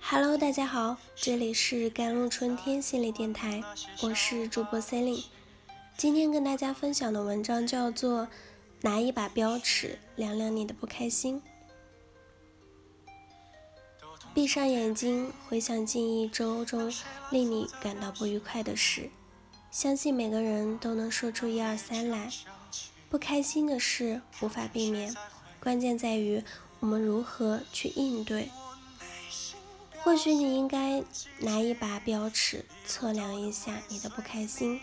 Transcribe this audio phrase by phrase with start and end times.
[0.00, 3.62] Hello，大家好，这里是甘露春天心理电台，
[4.02, 5.24] 我是主播 c e l i n e
[5.96, 8.22] 今天跟大家分享的文章叫做
[8.80, 11.42] 《拿一把标尺量量你的不开心》。
[14.32, 16.90] 闭上眼睛，回想近一周中
[17.30, 19.10] 令你感到不愉快的事，
[19.70, 22.30] 相信每个人都能说出一二三来。
[23.10, 25.14] 不开心的事无法避免，
[25.60, 26.42] 关键在于
[26.80, 28.48] 我们如何去应对。
[30.06, 31.02] 或许你应该
[31.40, 34.80] 拿一把标尺测量一下你的不开心。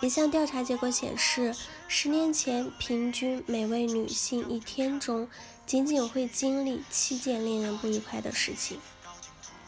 [0.00, 1.54] 一项调查结果显示，
[1.88, 5.28] 十年前平均每位女性一天中
[5.66, 8.80] 仅仅会经历七件令人不愉快的事情，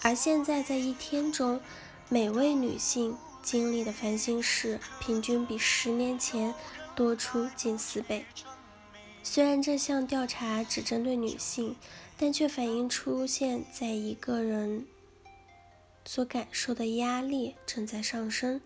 [0.00, 1.60] 而现在在一天中
[2.08, 6.54] 每位女性经历的烦心事平均比十年前
[6.94, 8.24] 多出近四倍。
[9.22, 11.76] 虽然这项调查只针对女性。
[12.18, 14.86] 但却反映出现在一个人
[16.04, 18.60] 所感受的压力正在上升。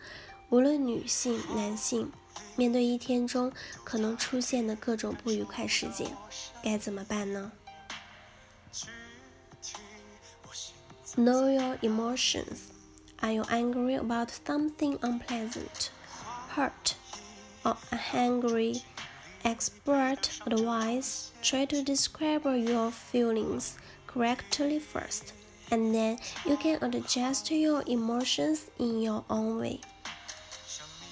[0.51, 2.11] 无论女性、男性，
[2.57, 3.53] 面对一天中
[3.85, 6.11] 可能出现的各种不愉快事件，
[6.63, 7.53] 该怎么办呢
[11.17, 12.71] ？Know your emotions.
[13.21, 15.91] Are you angry about something unpleasant,
[16.55, 16.95] hurt,
[17.65, 17.77] or
[18.13, 18.83] angry?
[19.44, 23.78] Expert advice try to describe your feelings
[24.08, 25.34] correctly first,
[25.70, 29.82] and then you can adjust your emotions in your own way.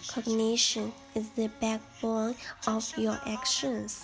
[0.08, 4.04] Cognition is the backbone of your actions.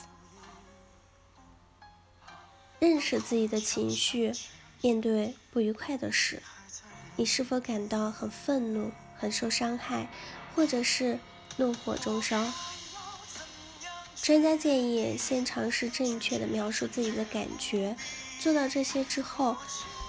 [2.79, 4.33] 认识自己的情绪，
[4.81, 6.43] 面对不愉快的事，
[7.15, 10.09] 你是否感到很愤怒、很受伤害，
[10.53, 11.17] 或者是
[11.55, 12.45] 怒火中烧？
[14.22, 17.96] 专家建议先尝试正确的描述自己的感觉，
[18.38, 19.56] 做到这些之后，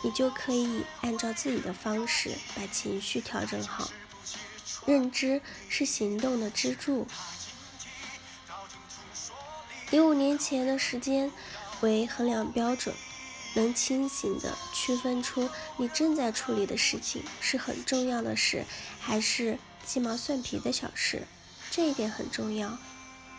[0.04, 3.90] 你就可以按照自己的方式把情绪调整好。
[4.86, 7.08] 认知是行动的支柱。
[9.90, 11.32] 以五年前的时间
[11.82, 12.94] 为衡量标准，
[13.56, 18.64] 能清醒地区分出你正在处理的事情是很重要的事，
[19.00, 21.24] 还是鸡毛蒜皮的小事，
[21.72, 22.78] 这一点很重要。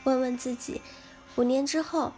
[0.04, 0.80] 问问自己，
[1.36, 2.12] 五年之后，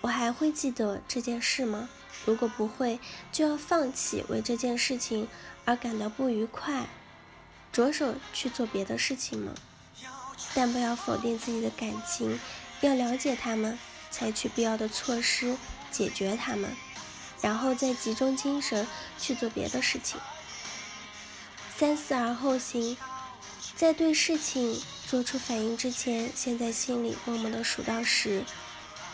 [0.00, 1.88] 我还会记得这件事吗？
[2.24, 2.98] 如果不会，
[3.30, 5.28] 就要放弃为这件事情
[5.64, 6.86] 而感到不愉快，
[7.70, 9.52] 着手去做别的事情吗？
[10.54, 12.40] 但不要否定自己的感情，
[12.80, 13.78] 要了解他们，
[14.10, 15.56] 采取必要的措施
[15.90, 16.74] 解决他们，
[17.42, 18.86] 然后再集中精神
[19.18, 20.18] 去做别的事情。
[21.76, 22.96] 三思而后行，
[23.76, 24.80] 在对事情。
[25.08, 28.44] 做出反应之前，先在心里默默的数到十。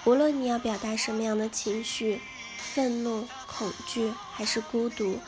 [0.05, 2.21] 无论你要表达什么样的情绪，
[2.59, 5.21] 愤怒、恐惧还是孤独，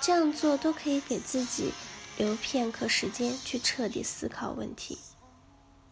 [0.00, 1.74] 这样做都可以给自己
[2.16, 4.96] 留片刻时间去彻底思考问题。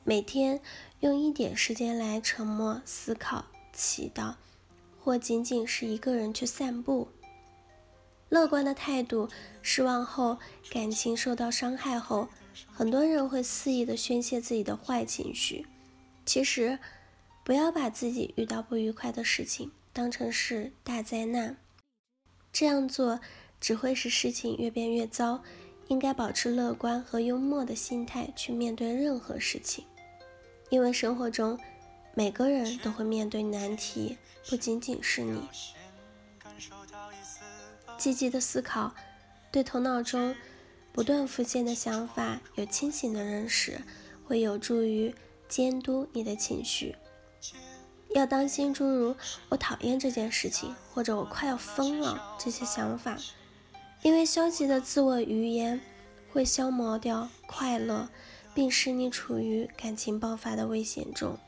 [0.03, 0.63] 每天
[1.01, 3.45] 用一点时间来沉默、思考、
[3.75, 4.33] 祈祷，
[4.99, 7.07] 或仅仅是一个人去散步。
[8.31, 9.29] 乐观的态度，
[9.61, 10.39] 失望后，
[10.71, 12.31] 感情受到伤害后。
[12.73, 15.67] 很多人会肆意的宣泄自己的坏情绪，
[16.25, 16.79] 其实
[17.45, 21.57] 不要把自己遇到不愉快的事情当成是大灾难，
[22.53, 23.21] 这样做
[23.61, 25.43] 只会使事情越变越糟。
[25.89, 29.85] 应该保持乐观和幽默的心态去面对任何事情，
[30.69, 31.57] 因为生活中
[32.13, 34.19] 每个人都会面对难题，
[34.49, 35.49] 不仅仅是你。
[37.97, 38.93] 积极的思考，
[39.53, 40.35] 对头脑中。
[40.97, 43.83] 不断浮现的想法，有清醒的认识，
[44.25, 45.15] 会有助于
[45.47, 46.97] 监督你的情绪。
[48.15, 49.15] 要当心诸如
[49.51, 53.19] “我讨厌这件事情”或者“我快要疯了”这些想法，
[54.01, 55.83] 因为消极的自我语言
[56.33, 58.09] 会消磨掉快乐，
[58.55, 61.39] 并使你处于感情爆发的危险中。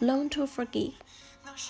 [0.00, 0.92] Learn to forgive.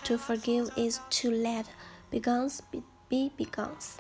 [0.04, 1.65] To forgive is to let
[2.10, 3.97] Begins be begins.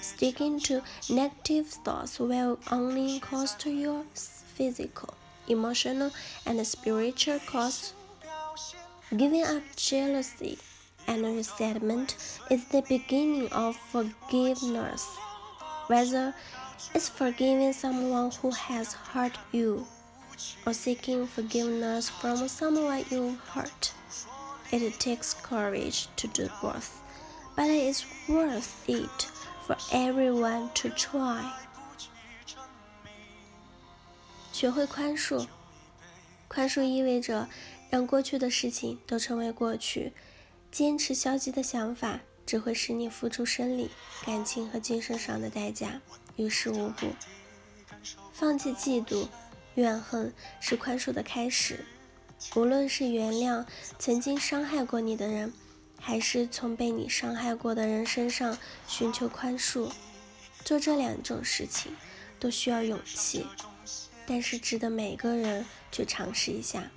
[0.00, 5.14] Sticking to negative thoughts will only cost your physical,
[5.46, 6.10] emotional,
[6.46, 7.92] and spiritual costs.
[9.14, 10.58] Giving up jealousy
[11.06, 12.16] and resentment
[12.50, 15.06] is the beginning of forgiveness.
[15.88, 16.34] Whether
[16.94, 19.86] it's forgiving someone who has hurt you
[20.64, 23.92] or seeking forgiveness from someone you hurt,
[24.72, 27.02] it takes courage to do both,
[27.54, 29.30] but it's worth it
[29.70, 31.44] for everyone to try。
[34.52, 35.46] 学会宽恕，
[36.48, 37.48] 宽恕意味着
[37.88, 40.12] 让过去的事情都成为过去。
[40.72, 43.90] 坚持消极的想法，只会使你付出生理、
[44.24, 46.00] 感情和精神上的代价，
[46.36, 47.08] 于事无补。
[48.32, 49.26] 放弃嫉妒、
[49.74, 51.84] 怨恨是宽恕的开始。
[52.54, 53.66] 无论是原谅
[53.98, 55.52] 曾经伤害过你的人，
[56.00, 58.58] 还是从被你伤害过的人身上
[58.88, 59.92] 寻求宽恕，
[60.64, 61.94] 做这两种事情
[62.40, 63.46] 都需要勇气，
[64.26, 66.90] 但是值得每个人去尝试一下。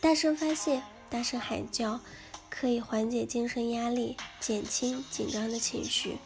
[0.00, 2.00] 大声发泄，大声喊叫，
[2.48, 6.18] 可以缓解精神压力，减轻紧张的情绪。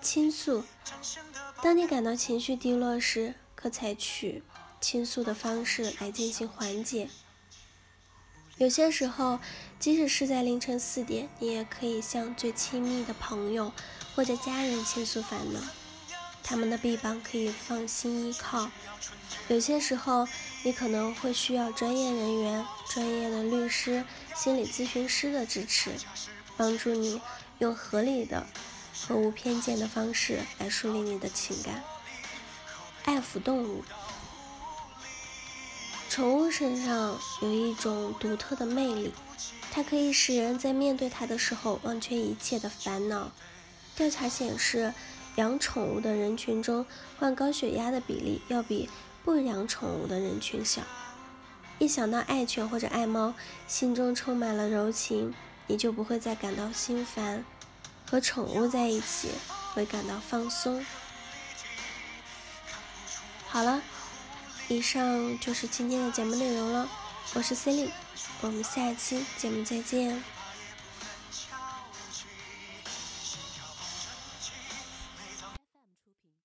[0.00, 0.64] 倾诉，
[1.62, 4.42] 当你感到情绪低落时，可采取。
[4.80, 7.08] 倾诉的方式来进行缓解。
[8.58, 9.40] 有些时候，
[9.84, 13.70] 即使是在凌晨四点，你也可以向最亲密的朋友
[14.14, 15.60] 或者家人倾诉烦恼，
[16.42, 18.70] 他们的臂膀可以放心依靠。
[19.48, 20.26] 有些时候，
[20.62, 24.02] 你可能会需要专业人员、专业的律师、
[24.34, 25.90] 心理咨询师的支持，
[26.56, 27.20] 帮助你
[27.58, 28.46] 用合理的
[29.06, 31.84] 和无偏见的方式来梳理你的情感。
[33.04, 33.84] 爱抚动物。
[36.14, 39.12] 宠物身上有一种独特的魅力，
[39.72, 43.32] 它可以使人在面对它的时候忘却一切的烦恼。
[43.96, 44.94] 调查显示，
[45.34, 46.86] 养宠物的人群中
[47.18, 48.88] 患高血压的比例要比
[49.24, 50.82] 不养宠物的人群小。
[51.80, 53.34] 一想到爱犬或者爱猫，
[53.66, 55.34] 心中充满了柔情，
[55.66, 57.44] 你就不会再感到心烦。
[58.08, 59.30] 和宠物在一起，
[59.74, 60.86] 会感到放松。
[63.48, 63.82] 好了。
[64.68, 66.88] 以上就是今天的节目内容了，
[67.34, 67.92] 我是 c e l i n e
[68.40, 70.33] 我们下期节目再见。